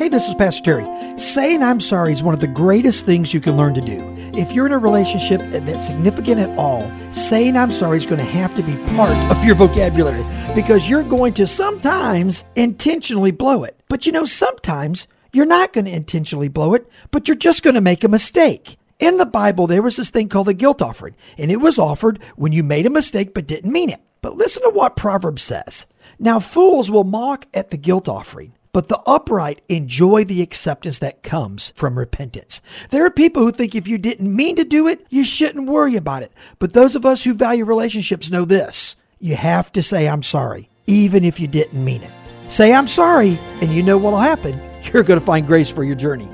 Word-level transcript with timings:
Hey, 0.00 0.08
this 0.08 0.28
is 0.28 0.34
Pastor 0.34 0.62
Terry. 0.62 1.18
Saying 1.18 1.62
I'm 1.62 1.78
sorry 1.78 2.14
is 2.14 2.22
one 2.22 2.32
of 2.32 2.40
the 2.40 2.46
greatest 2.46 3.04
things 3.04 3.34
you 3.34 3.40
can 3.42 3.58
learn 3.58 3.74
to 3.74 3.82
do. 3.82 3.98
If 4.32 4.50
you're 4.50 4.64
in 4.64 4.72
a 4.72 4.78
relationship 4.78 5.42
that's 5.42 5.84
significant 5.84 6.40
at 6.40 6.58
all, 6.58 6.90
saying 7.12 7.54
I'm 7.54 7.70
sorry 7.70 7.98
is 7.98 8.06
going 8.06 8.18
to 8.18 8.24
have 8.24 8.54
to 8.54 8.62
be 8.62 8.76
part 8.94 9.10
of 9.30 9.44
your 9.44 9.56
vocabulary 9.56 10.24
because 10.54 10.88
you're 10.88 11.02
going 11.02 11.34
to 11.34 11.46
sometimes 11.46 12.46
intentionally 12.56 13.30
blow 13.30 13.62
it. 13.62 13.78
But 13.90 14.06
you 14.06 14.12
know, 14.12 14.24
sometimes 14.24 15.06
you're 15.34 15.44
not 15.44 15.74
going 15.74 15.84
to 15.84 15.90
intentionally 15.90 16.48
blow 16.48 16.72
it, 16.72 16.88
but 17.10 17.28
you're 17.28 17.34
just 17.34 17.62
going 17.62 17.74
to 17.74 17.82
make 17.82 18.02
a 18.02 18.08
mistake. 18.08 18.78
In 19.00 19.18
the 19.18 19.26
Bible, 19.26 19.66
there 19.66 19.82
was 19.82 19.98
this 19.98 20.08
thing 20.08 20.30
called 20.30 20.46
the 20.46 20.54
guilt 20.54 20.80
offering, 20.80 21.14
and 21.36 21.50
it 21.50 21.60
was 21.60 21.78
offered 21.78 22.22
when 22.36 22.52
you 22.52 22.64
made 22.64 22.86
a 22.86 22.90
mistake 22.90 23.34
but 23.34 23.46
didn't 23.46 23.70
mean 23.70 23.90
it. 23.90 24.00
But 24.22 24.38
listen 24.38 24.62
to 24.62 24.70
what 24.70 24.96
Proverbs 24.96 25.42
says. 25.42 25.86
Now, 26.18 26.40
fools 26.40 26.90
will 26.90 27.04
mock 27.04 27.44
at 27.52 27.68
the 27.68 27.76
guilt 27.76 28.08
offering 28.08 28.54
but 28.72 28.88
the 28.88 29.00
upright 29.06 29.60
enjoy 29.68 30.24
the 30.24 30.42
acceptance 30.42 30.98
that 31.00 31.22
comes 31.22 31.72
from 31.76 31.98
repentance. 31.98 32.60
There 32.90 33.04
are 33.04 33.10
people 33.10 33.42
who 33.42 33.52
think 33.52 33.74
if 33.74 33.88
you 33.88 33.98
didn't 33.98 34.34
mean 34.34 34.56
to 34.56 34.64
do 34.64 34.88
it, 34.88 35.06
you 35.10 35.24
shouldn't 35.24 35.68
worry 35.68 35.96
about 35.96 36.22
it. 36.22 36.32
But 36.58 36.72
those 36.72 36.94
of 36.94 37.04
us 37.04 37.24
who 37.24 37.34
value 37.34 37.64
relationships 37.64 38.30
know 38.30 38.44
this. 38.44 38.96
You 39.18 39.36
have 39.36 39.70
to 39.72 39.82
say, 39.82 40.08
I'm 40.08 40.22
sorry, 40.22 40.70
even 40.86 41.24
if 41.24 41.38
you 41.38 41.46
didn't 41.46 41.84
mean 41.84 42.02
it. 42.02 42.12
Say, 42.48 42.72
I'm 42.72 42.88
sorry, 42.88 43.38
and 43.60 43.70
you 43.70 43.82
know 43.82 43.98
what'll 43.98 44.18
happen. 44.18 44.58
You're 44.92 45.02
going 45.02 45.20
to 45.20 45.26
find 45.26 45.46
grace 45.46 45.68
for 45.68 45.84
your 45.84 45.94
journey. 45.94 46.28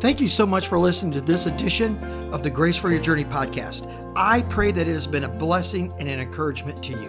Thank 0.00 0.20
you 0.20 0.28
so 0.28 0.46
much 0.46 0.68
for 0.68 0.78
listening 0.78 1.12
to 1.12 1.20
this 1.20 1.46
edition 1.46 1.98
of 2.32 2.42
the 2.42 2.50
Grace 2.50 2.76
for 2.76 2.90
Your 2.90 3.02
Journey 3.02 3.24
podcast. 3.24 3.86
I 4.16 4.42
pray 4.42 4.70
that 4.72 4.88
it 4.88 4.92
has 4.92 5.06
been 5.06 5.24
a 5.24 5.28
blessing 5.28 5.92
and 5.98 6.08
an 6.08 6.20
encouragement 6.20 6.82
to 6.84 6.92
you. 6.92 7.08